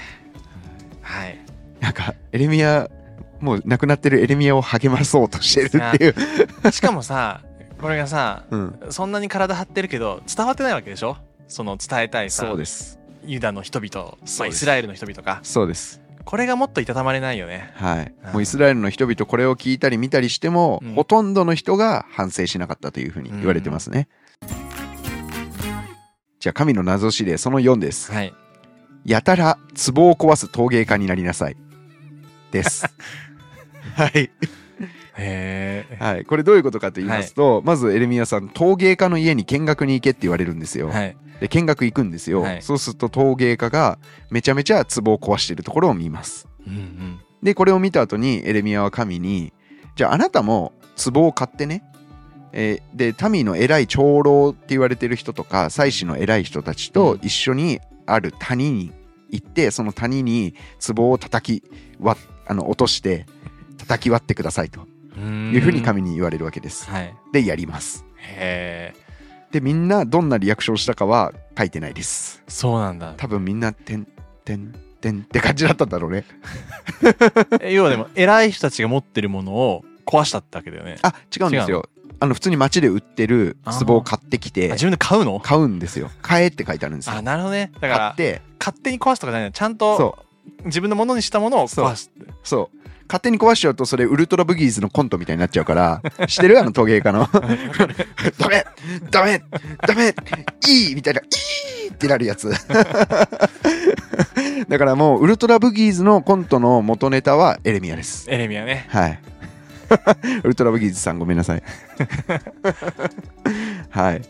[1.02, 1.38] はい
[1.80, 2.90] なんかエレミア
[3.40, 6.10] もう亡くなってるエレミアを励まそうとしてるってい
[6.68, 6.72] う。
[6.72, 7.42] しかもさ
[7.82, 11.18] これがさうん、そんなに体張ってるけど伝わってないわけでしょ？
[11.48, 13.00] その伝えたいさそうです。
[13.26, 16.02] ユダの人々、まあ、イスラエルの人々かそうです。
[16.26, 18.34] これがもっといたたまれないよねはいうん。
[18.34, 24.08] もうイスラエルの人々これを聞いたり見たりしても、うんほとんどの人が反省しなかったというふうに言われてますね。
[26.40, 28.12] じゃあ神の謎指令その4です。
[28.12, 28.34] はい
[29.06, 29.58] やたら
[29.94, 31.58] 壺を壊す陶芸家になりなさい。
[32.52, 32.86] です。
[33.96, 34.32] はい。
[35.18, 36.26] へえはい。
[36.26, 40.90] これどういうことかと言いますと、まずエレミアさん、陶芸家の家に見学に行けって言われるんですよ。
[40.90, 42.42] はいで、見学行くんですよ。
[42.42, 46.48] はいそうすると陶芸家がめちゃめちゃ壺を壊しているところを見ます。
[46.68, 49.52] うんうんで、これを見た後にエレミアは神に、
[49.98, 50.72] じゃああなたも
[51.12, 51.84] 壺を買ってね、
[52.54, 58.94] えーで、民の偉い長老って言われてる人とか、祭司の偉い人たちと一緒にある谷に
[59.30, 60.56] 行って、その谷に
[60.96, 61.70] 壺を叩き
[62.00, 63.26] 割あの落として、
[63.78, 66.90] 叩き割ってくださいとうんいうふうに神に言われるわけです。
[66.90, 68.06] はいで、やります。
[68.16, 69.03] へえ
[69.54, 72.42] で、みんなどんなリアクションしたかは書いてないです。
[72.48, 74.08] そうなんだ多分みんな、てん、
[74.44, 76.26] てん、てんって感じだったんだろうね。
[77.62, 81.88] え 要はでも偉い人たちが持ってるものを壊したってわけだよねあ、違うんですよ。
[82.20, 85.40] あの、普通に街で売ってる壺を買ってきあて、自分で買うの？
[85.40, 86.10] 買うんですよ。
[86.24, 87.22] 買えって書いてあるんですよあ。
[87.22, 90.18] なるほどねだか買らって、勝手に壊すとかじゃないのちゃんとそ
[90.66, 92.12] 自分のものにしたものを壊す
[92.44, 92.78] そう。
[93.14, 96.60] 勝手に壊しちゃうとそれウルトラブギーズのコントみたいになっちゃうから、 知ってる？
[96.60, 97.30] あの陶芸家の。
[98.40, 98.66] ダメ
[99.12, 99.44] ダメ
[99.86, 100.16] ダメ
[100.68, 101.24] いいみたいな、い
[101.86, 102.50] いってなるやつ。
[104.68, 108.26] だからもうウルトラブギーズのコントの元ネタはエレミアです。
[108.32, 109.20] エレミアねはい。
[110.44, 111.62] ウルトラブギーズさんごめんなさい。
[113.92, 114.22] はい。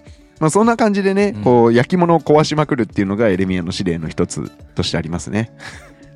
[0.42, 5.52] まあそんな感じでね、うんこう焼き物を壊しまくるっていうのがエレミアの指令の一つとしてありますね。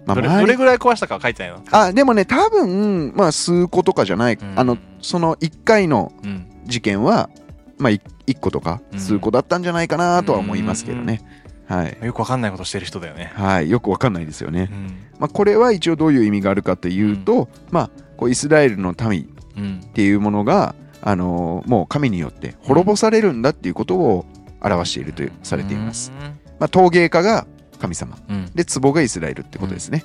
[0.08, 1.64] まあどれどれぐらい壊したかは書いてないの。
[1.72, 4.54] あでもね多分まあ数個とかじゃない、うん。
[4.58, 6.48] あのその1回のうん。
[6.66, 7.30] 事件は
[7.78, 9.00] まあ 1, 個とかうん。
[9.00, 11.22] 数個だったんじゃないかなとは思いますけどね、
[11.68, 13.32] はい、よくわかんないことしてる人だよね。
[13.36, 14.88] はい、よくわかんないですよね、うん。
[15.20, 19.26] まあ、これは一応どういう意味があるかというと、まあこうイスラエルの民っ
[19.58, 19.80] うん。
[19.94, 24.26] ていうものが、あのーもう神によって滅ぼされるんだっていうことを
[24.62, 26.12] 表しているとされています、
[26.60, 28.18] まあ、陶芸家が神様。
[28.30, 28.36] うん。
[28.36, 30.04] うんで壺がイスラエルってことですね、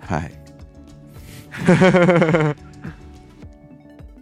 [0.00, 0.32] はい。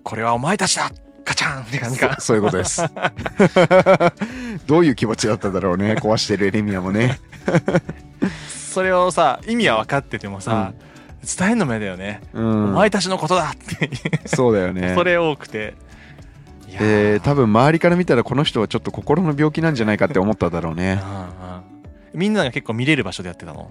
[0.02, 0.90] これはお前たちだ
[1.24, 2.16] ガチャンって感じか。
[2.18, 2.82] そそういうことです。
[4.66, 7.20] どういう気持ちだっただろうね、壊してるエレミアもね。
[8.48, 10.72] それをさ意味は分かっててもさ、
[11.22, 13.90] 伝えるの目だよね、うおん、前たちのことだって。
[14.26, 14.94] そうだよね。
[14.94, 15.74] それ多くて。
[16.78, 21.00] で、多分周りから見たらこの人はちょっと心の病気なんじゃないかって思っただろうね。
[21.02, 21.67] うんうん
[22.14, 23.70] みんなが結構見れる場所でやってたの、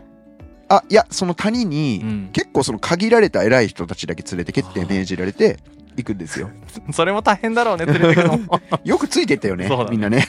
[0.69, 5.59] あ、いや、その谷に、うん結構その限られた偉い人たちだけ連れてけって命じられて
[5.95, 6.49] 行くんですよ。
[6.91, 10.25] それも大変だろうね連れてくのも よくついてったよねねみんなね。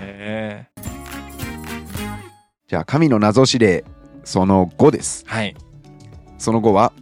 [0.00, 0.66] へ
[2.68, 3.84] じゃあ、神の謎指令、
[4.24, 5.24] その5です。
[5.26, 5.56] ーはい
[6.38, 6.92] その後は、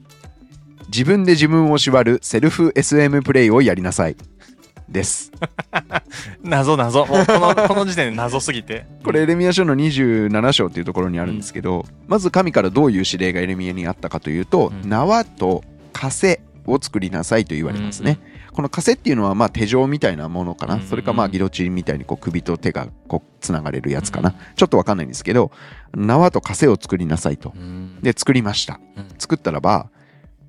[0.88, 4.16] 自分で自分を縛るセルフ SM プレイをやりなさい。
[4.88, 5.32] です。
[6.42, 7.06] 謎謎。
[7.06, 8.86] もうこのこの時点で謎すぎて。
[9.04, 14.88] これエレミア書の27章っていうところにあるんですけど、まず神からどういう指令がエレミアにあったかというと、うん。
[14.88, 18.18] 縄と枷を作りなさいと言われますね、
[18.52, 20.82] この枷っていうのはまあ手錠みたいなものかな、うん。
[20.82, 25.50] それかまあギロチンみたいにこう首と手がこうつながれるやつかな、ちょっとわかんないんですけど
[25.94, 27.52] 縄と枷を作りなさいと。
[27.56, 28.00] うん。
[28.02, 28.80] で作りました。
[28.96, 29.06] うん。
[29.18, 29.90] 作ったらば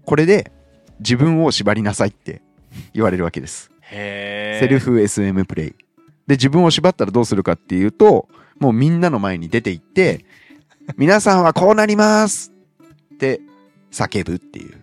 [0.05, 0.51] これで
[0.99, 2.41] 自分を縛りなさいって
[2.93, 5.69] 言われるわけですセルフ SM プレイ。
[6.27, 8.27] で自分を縛ったらどうするかっていうと
[8.59, 10.25] もうみんなの前に出て行って
[10.97, 12.51] 皆さんはこうなります
[13.13, 13.39] って
[13.91, 14.75] 叫ぶっていう。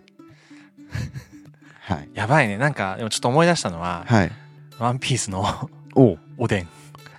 [1.81, 2.09] はい。
[2.15, 2.57] やばいね。
[2.57, 4.33] なんかでもちょっと思い出したのははい
[4.79, 5.45] 「ワンピースの
[5.95, 6.69] おおでん。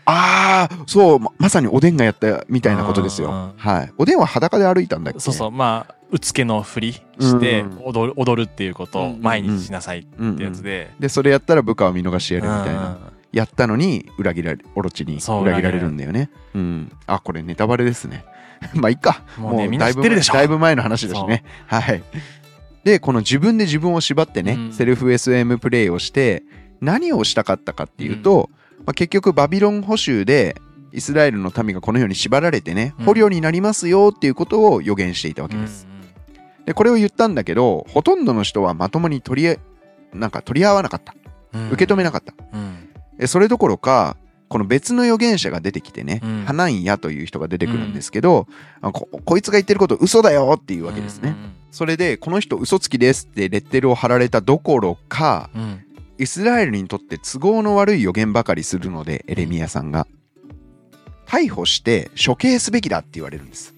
[0.07, 3.53] ああそうままさにおでんがやったみたいなことですよ。
[3.57, 3.93] はい。
[3.97, 5.19] おでんは裸で歩いたんだっけ？
[5.19, 5.51] そうそう。
[5.51, 7.81] まあうつけのふりしてうん。
[7.83, 9.09] 踊る踊るっていうことをうん。
[9.09, 10.29] うんうん毎日しなさいっうん。
[10.29, 10.89] うんてやつで。
[10.97, 12.89] でそれやったら部下を見逃してやるみたいな。
[12.89, 12.97] うん。
[13.33, 16.29] やったのに裏切られオロチに裏切られるんだよね。
[16.53, 16.91] うん。
[17.05, 18.23] あこれネタバレですね。
[18.73, 19.23] まあいいか。
[19.37, 20.33] もうねみんなだいぶ知ってるでしょ。
[20.33, 21.43] だいぶ前の話だしね。
[21.67, 22.01] はい。
[22.85, 24.73] でこの自分で自分を縛ってね、うん。
[24.73, 26.43] セルフ SM プレイをして
[26.79, 28.49] 何をしたかったかっていうと、
[28.85, 30.55] まあ、結局バビロン捕囚で
[30.93, 33.05] イスラエルの民がこのように縛られてねうん。
[33.05, 35.87] 捕虜になりますよっていうことを予言していたわけです、
[36.65, 39.59] でこれを言ったんだけどほとんどの人はまともに取りえ
[40.13, 41.13] なんか取り合わなかった。
[41.53, 41.69] うん。
[41.71, 42.89] 受け止めなかった、うん。
[43.19, 46.43] えそれどころかこの別の預言者が出てきてね、うん。
[46.45, 48.47] ハナンヤという人が出てくるんですけど、
[48.81, 51.35] あここいつが言ってること嘘だよっていうわけですね、
[51.71, 55.61] それでこの人嘘つきですってレッテルを貼られたどころかうん。
[55.61, 55.85] うん
[56.17, 60.07] イスラエルにとって都合の悪い予言ばかりするのでエレミヤさんが。
[61.25, 63.74] 逮捕して処刑すべきだって言われるんです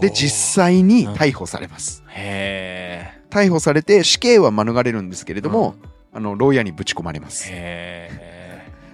[0.00, 2.02] で実際に逮捕されます。
[2.08, 5.74] へえ逮捕されて死刑は免れるんですけれども、
[6.12, 7.46] あの牢屋にぶち込まれます。
[7.50, 8.10] へ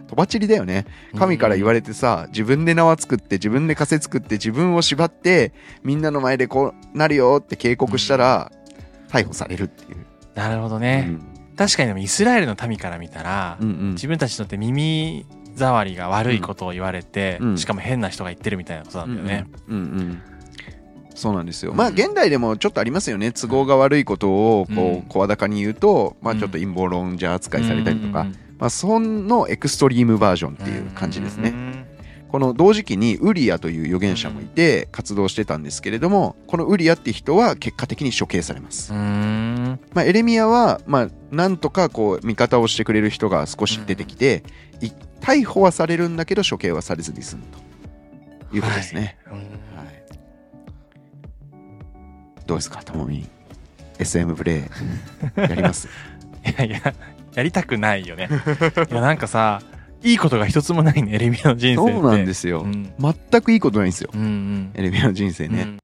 [0.06, 0.86] とばちりだよね。
[1.14, 8.52] え神から言われれてさ自分で縄作って自分で枷作って自分を縛ってみんなの前でこうなるよって警告したら
[9.08, 11.18] 逮捕されるっていう、なるほどね、
[11.56, 13.90] 確かにでもイスラエルの民から見たら、うんうん。
[13.92, 17.58] 自分たちにとって耳障りが悪いことを言われて、うん。
[17.58, 19.46] しかも変な人が言ってるみたいなことなんだよね。
[19.68, 20.22] うんうん
[21.16, 21.72] そうなんですよ。
[21.72, 23.32] うんまあ現代でもちょっとありますよね。
[23.32, 28.26] 都合が悪いことをこう声高に言うと、まあちょっと陰謀論者扱いされたりとか、
[28.58, 31.50] まあそのエクストリームバージョンっていう感じですね。
[31.50, 31.86] うん
[32.28, 38.92] この同時期にウリアという預言者もいて活動してたんですけれども、このウリアって人は結果的に処刑されます。
[38.92, 44.42] まあエレミアはまあなんとかこう味方をしてくれる人が少し出てきて、
[44.80, 47.42] い逮捕はされるんだけど処刑はされずに済む
[48.50, 49.16] ということですね。
[49.26, 49.38] うんは
[49.84, 49.95] い、
[52.46, 53.28] どうですか、ともみん。
[53.98, 54.68] SM プレ
[55.36, 55.88] イやります？
[56.46, 56.94] いやいや
[57.34, 58.28] やりたくないよね。
[58.90, 59.62] いやなんかさ
[60.02, 61.92] いいことが一つもないねエレミアの人生。
[61.92, 62.60] そうなんですよ。
[62.60, 64.10] うん全くいいことないんですよ。
[64.14, 65.62] うんうんエレミアの人生ね。
[65.62, 65.78] うん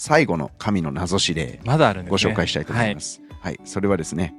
[0.00, 2.30] 最後の神の謎指令、まだあるんですね。
[2.30, 3.20] ご紹介したいと思います。
[3.42, 4.32] はい、それはですね、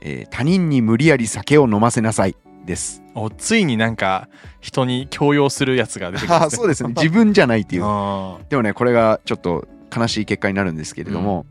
[0.00, 3.02] えー他人に無理やり酒を飲ませなさいです。
[3.14, 4.28] おついになんか
[4.60, 6.92] 人に強要するやつが出てくる、あーそうですね。
[6.96, 7.82] 自分じゃないっていう。
[7.84, 11.46] あでもね、これがちょっと悲しい結果になるんですけれども、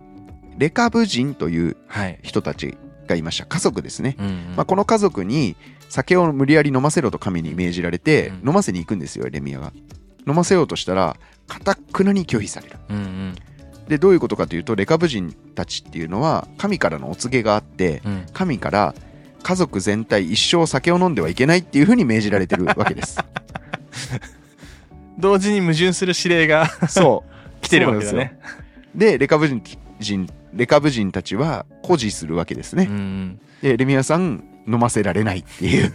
[0.58, 1.78] レカブ人という。
[2.24, 3.46] 人たちがいました。
[3.46, 4.16] 家族ですね。
[4.20, 5.56] うんうんまあ、この家族に
[5.90, 9.72] 酒を無理やり飲ませろと神に命じられて、うん飲ませに行くんですよエレミヤが
[10.28, 13.36] 飲ませようとしたらかたくなに拒否されるうんうん
[13.88, 18.96] でどういうことかというとレカブ人たちっていうのは神からのお告げがあってうん神から
[19.42, 23.18] 家族全体一生酒を飲んではいけないっていうふうに命じられてるわけです。
[25.18, 27.32] 同時に矛盾する指令が そう。
[27.62, 28.40] 来てるわけだそうなんね。
[28.96, 29.62] でレカブ人
[30.00, 35.94] 人レカブ人たちは誇示するわけですね、うんでエレミヤさん飲ませられないっていう。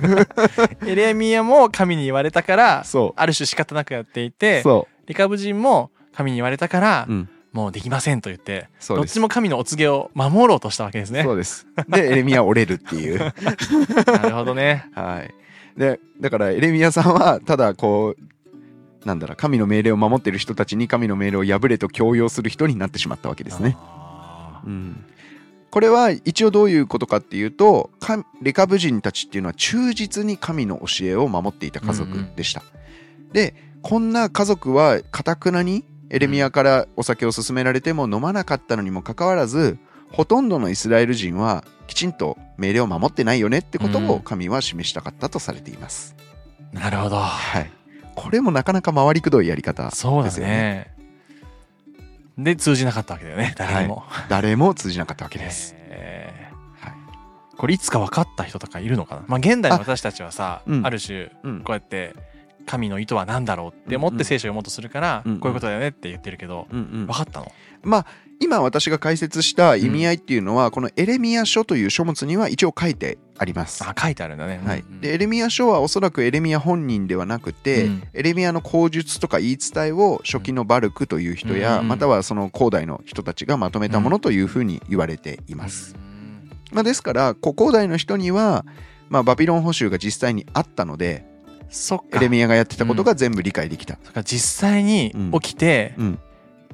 [0.86, 11.22] エレミアも神に言われたからそある種仕方なくやっていてそリカブ人も神に言われたから、う、うん、もうできませんと言ってどっちも神のお告げを守ろうとしたわけですね。
[11.22, 13.18] そうですでエレミヤ折れるっていう
[14.06, 14.90] なるほどね。
[14.92, 15.34] はい。
[15.78, 23.74] で、だからエレミヤさんは、ただこう、なんだろう、神の命令を守っている人たちに神の命令を破れと強要する人になってしまったわけですね。
[23.78, 25.02] あうん。
[25.70, 32.62] これは一応どういうことかっていうと、かレカブ人たちっていうのは忠実に神の教えを守っていた家族でした。
[33.32, 39.78] で、こんな家族はかたくなにエレミヤからお酒を勧められても飲まなかったのにもかかわらず、
[40.10, 46.14] ほとんどのイスラエル人はきちんと命令を守ってないよねってことをうん神は示したかったとされています。
[46.72, 47.16] ーなるほど。
[47.16, 47.70] はい。
[48.14, 50.92] これもなかなか回りくどいやり方そうだですよね。
[52.36, 52.54] ね。
[52.54, 54.04] で通じなかったわけだよね誰にも。
[54.28, 55.74] 誰も通じなかったわけです。
[55.76, 57.56] へーはい。
[57.56, 59.24] これいつか分かった人とかいるのかな？
[59.26, 62.14] まあ現代の私たちはさ、うんある種うんこうやって
[62.66, 67.52] 神の意図は何だろうって思って聖書を読もうとするから、こういうことだよねって言ってるけど、分かったの？
[67.82, 68.06] まあ
[68.38, 73.82] 今私が解説した意味合いっていうのは、このエレミア書という書物には一応書いてあります。
[73.82, 74.84] あ書いてあるんだね、はい。
[75.00, 85.94] でエレミア書はおそらくエレミア本人ではなくて、うんエレミアの口述とか言い伝えを初期のバルクという人や、うんまたはその古代の人たちがまとめたものというふうに言われています。
[85.94, 86.06] うん
[86.72, 88.66] まあ、ですから古古代の人には、
[89.08, 91.24] まあ、バビロン捕囚が実際にあったので
[91.70, 92.18] そっか。
[92.18, 93.98] エレミアがやってたことが全部理解できた。
[94.04, 96.18] そっか実際に起きて、うん、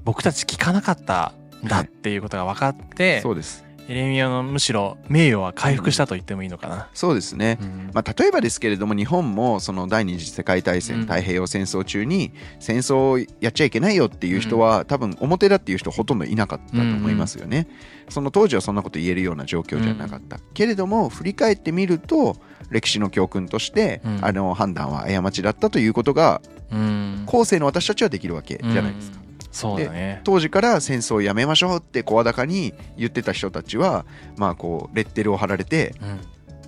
[0.04, 1.32] 僕たち聞かなかった
[1.64, 6.88] んだっていうことが分かって、そうですエレミアのむしろ名誉は回復したと言ってもいいのかな。
[6.94, 7.58] そうですね。
[7.60, 17.66] うんまあ、例えばですけれども日本もその第二次世界大戦、うん太平洋戦争中に戦争をやっちゃいけないよっていう人は、多分表だっていう人ほとんどいなかったと思いますよね。
[18.08, 20.38] その当時はそんなこと言えるような状況じゃなかった。
[20.54, 22.36] けれども振り返ってみると
[22.70, 26.40] 歴史の教訓として、うんあの判断は過ちだったということが
[26.70, 29.21] うん後世の私たちはできるわけじゃないですか。
[29.52, 30.20] うんそうだね。
[30.24, 36.20] 当時から戦争をやめましょうって声高に言ってた人たちはまあこうレッテルを貼られてうん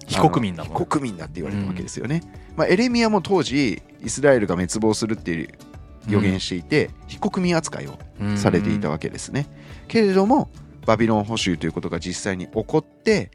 [0.07, 0.79] 非国民だもん。
[0.79, 2.23] 非国民だって言われたわけですよね。
[2.57, 5.49] まあ、エレミアも当時イスラエルが滅亡するっていう
[6.09, 9.47] 予言していて、非国民扱いをうんされていたわけですね。
[9.89, 10.51] けれども
[10.87, 13.31] バビロン捕囚ということが実際に起こって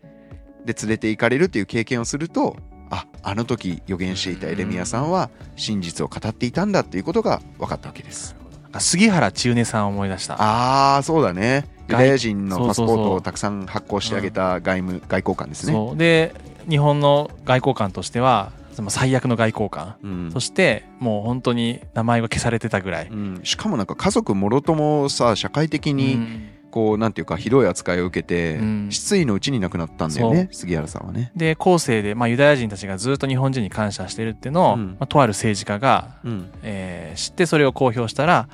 [0.65, 2.55] で連れて行かれるという経験をすると
[2.91, 8.35] ああの時予言していたエレミアさんは真実を語っていたんだっていうことが分かったわけです。
[8.77, 10.35] 杉原千畝さんを思い出した。
[10.35, 11.65] ああそうだね。
[11.87, 15.95] ユダヤ人のパスポートをたくさん発行してあげた外務外交官ですね。
[15.95, 16.33] で
[16.69, 20.31] 日本の外交官としてはその最悪の外交官、うん。
[20.31, 23.07] そしてもう本当に名前が消されてたぐらい。
[23.07, 28.87] うん、しかもなんか家族もろともさ社会的うにんこうなんていうかひどい扱いを受けて、うん。
[28.91, 31.31] 失意のうちに亡くなったんだよね杉原さんはね。
[31.35, 34.87] で後世で、まあ、ユダヤ人たちがずっと日本人に感謝してるっていうのを、うん。
[34.87, 36.49] まあ、とある政治家が、うん。
[36.63, 38.47] えー知ってそれを公表したら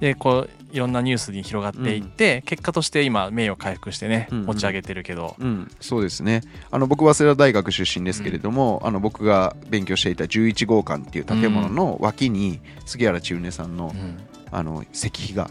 [0.00, 4.46] でこういろんなニュースに広がっていって、結果として今名誉回復してね、うんうん。
[4.46, 6.40] 持ち上げてるけど、うん、そうですね。
[6.72, 14.18] あの僕早稲田大学出身ですけれども、あの僕が勉強していた11号館っていう建物の脇に杉原千畝さんの,、うん。
[14.50, 15.48] あの石碑が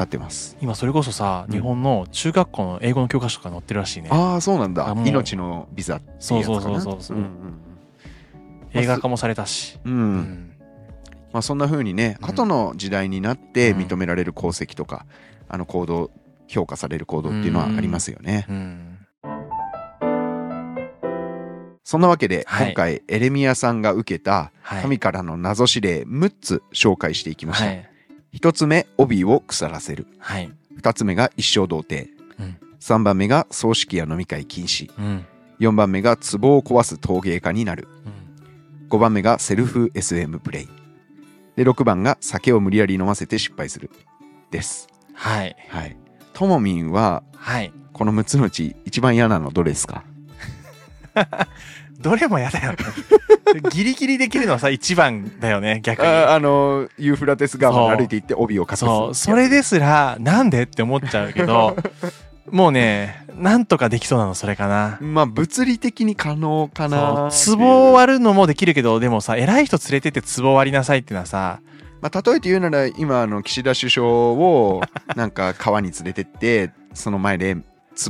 [0.00, 0.56] 立ってます。
[0.60, 1.52] 今それこそさ、うん。
[1.52, 4.08] 日本の中学校の英語の教科書とか載ってるらしいね。
[4.10, 4.92] ああそうなんだ。
[4.96, 7.18] 命のビザっていうそうそうそうそう。
[7.18, 7.26] うん
[8.72, 9.92] 映画化もされたし、うん。
[9.92, 10.00] うん。
[10.00, 10.52] うん
[11.32, 12.28] まあ、そんな風にね、うん。
[12.30, 13.78] 後の時代になってうん。
[13.80, 15.06] 認められる功績とか、
[15.48, 16.10] あの行動
[16.46, 18.46] 評価される行動っていうのはありますよね。
[18.48, 18.98] うん。
[21.82, 22.66] そんなわけで、はい。
[22.68, 24.82] 今回エレミアさんが受けたはい。
[24.82, 27.66] 神からの謎指令6つ紹介していきました。
[27.66, 27.90] はい
[28.34, 30.06] 1つ目帯を腐らせる。
[30.18, 30.50] はい。
[30.80, 32.56] 2つ目が一生童貞、うん。
[32.80, 34.90] 3番目が葬式や飲み会禁止。
[34.98, 35.26] うん。
[35.58, 37.88] 4番目が壺を壊す陶芸家になる。
[38.06, 38.88] うん。
[38.88, 40.68] 5番目がセルフ SM プレイ。
[41.56, 43.90] で6番が酒を無理やり飲ませて失敗する
[44.50, 44.88] です。
[45.12, 45.56] はい。
[45.68, 45.96] はい。
[46.32, 47.72] ともみんははい。
[47.92, 50.04] この6つのうち一番嫌なのどれですか？
[52.00, 52.78] どれも嫌だよね。
[53.70, 56.08] ギリギリできるのはさ一番だよね逆に。
[56.08, 58.80] ああのユーフラテス川まで歩いていって帯を隠す。
[58.80, 59.14] そう。
[59.14, 61.76] それですらなんでって思っちゃうけど
[62.50, 64.98] もうねなんとかできそうなのそれかな。
[65.00, 67.30] まあ物理的に可能かな。
[67.56, 71.60] 壺を割るのもできるけどでもさ偉い人連れてって壺を割りなさいってのはさ
[72.00, 74.80] まあ、例えて言うなら今あの岸田首相を
[75.16, 77.58] なんか川に連れてってその前で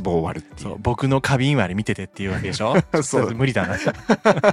[0.03, 2.75] 壺を割るっていそうう僕の花瓶割り見ててっていうわけでしょ？
[3.03, 3.35] そう。
[3.35, 3.77] 無理だな。
[3.77, 3.91] そ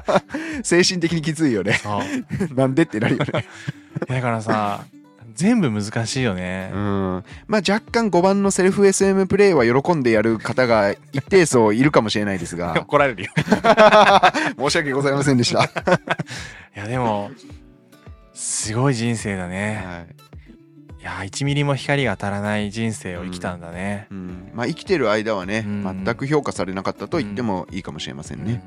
[0.62, 1.80] 精神的にきついよね。
[2.50, 2.54] う。
[2.56, 3.44] なんでってなるよね。
[4.08, 4.84] だからさ
[5.34, 6.70] 全部難しいよね。
[6.72, 7.24] うん。
[7.46, 12.74] まあ若干5番のセルフ SM プレイは喜んでやる方が一定数いるかもしれないですが。
[12.80, 13.30] 怒られるよ。
[14.58, 15.68] 申し訳ございませんでした、い
[16.74, 17.30] やでも
[18.34, 19.82] すごい人生だね。
[19.84, 20.27] はい
[21.00, 24.50] いや1ミリも光が当たらない人生を生きたんだね、うん。
[24.54, 26.04] まあ、生きてる間はね、うん。
[26.04, 28.62] 全く評価されなかったと言ってもいいかもしれませんね。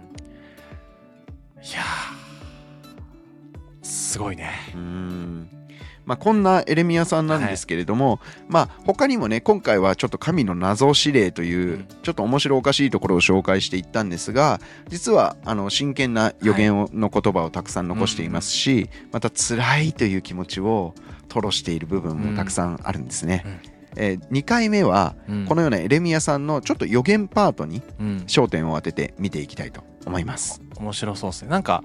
[1.58, 1.64] うん。
[1.64, 4.52] いやーすごいね。
[4.76, 5.61] うん
[6.06, 11.88] まあ、こんなエレミアさんなんですけれども、まあ他にもね今回はちょっと神の謎指令という、うん。
[12.04, 14.60] ちょっと面白おかしいところを紹介していったんですが
[14.90, 20.96] 実はあの真剣な予言を、の言葉をたくさん残していますし、また辛いという気持ちを
[21.30, 23.44] 吐露している部分もたくさんあるんですね。
[23.46, 23.60] うん。
[23.98, 25.46] え2回目はうん。
[25.46, 28.18] このようなエレミアさんのちょっと予言パートにうん。
[28.28, 30.62] 焦点を当てて見ていきたいと思います。
[30.78, 31.50] 面白そうですね。
[31.50, 31.84] なんか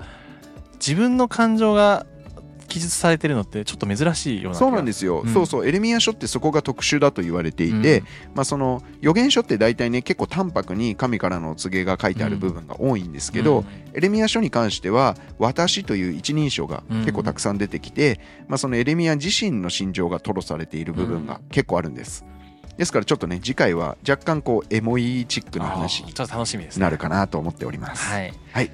[0.74, 2.06] 自分の感情が
[2.66, 5.32] 記述されてるのってちょっと珍しいようなそうなんですすよ、うん。
[5.32, 5.66] そうそう。
[5.66, 8.02] エレミア書ってそこが特殊だと言われていて、
[8.34, 22.24] まあ、その予言書って大体ね結構淡白に神からの告げが書いてある部分が多いんですけど、エレミア書に関しては「私」という一人称が結構たくさん出てきて、まあ、そのエレミア自身の心情が吐露されている部分が結構あるんです。
[22.76, 26.12] ですからちょっとね次回は若干こうエモいチックな話に
[26.78, 28.06] なるかなと思っております。
[28.52, 28.70] はい。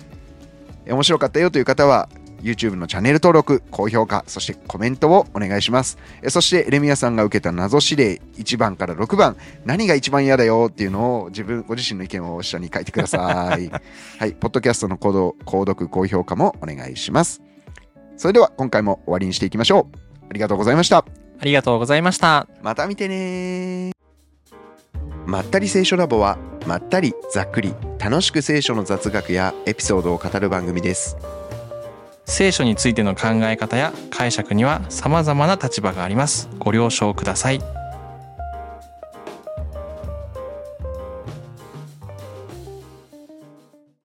[0.85, 2.09] 面白かったよという方は
[2.43, 5.99] YouTube のチャンネル登録、高評価、そしてコメントをお願いします。
[6.23, 13.71] えそして、エレミアさんが受けた謎指令1番から6番、何が一番嫌だよっていうのを自分、ご自身の意見を下に書いてください。
[14.19, 17.41] はい、ポッドキャストの購読、購読高評価もお願いします。
[18.17, 19.97] それでは、今回も終わりにしていきましょう。
[20.31, 21.05] ありがとうございました。
[21.43, 23.91] ありがとうございましたまた見てね
[25.27, 26.39] まったり聖書ラボは
[26.69, 31.17] まったりざっくり楽しく聖書の雑学やエピソードを語る番組です
[32.25, 36.49] 聖書についての考え方や解釈には様々な立場があります。
[36.59, 37.82] ご了承ください。